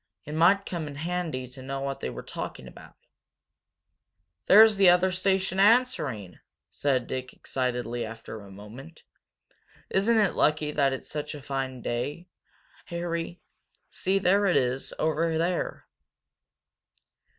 [0.25, 2.95] It might come in handy to know what they were talking about."
[4.47, 6.39] "There's the other station answering!"
[6.71, 9.03] said Dick, excitedly, after a moment.
[9.91, 12.27] "Isn't it lucky that it's such a fine day,
[12.85, 13.41] Harry?
[13.91, 15.85] See, there it is, over there!"